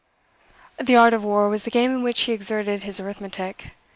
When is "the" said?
0.79-0.95, 1.63-1.69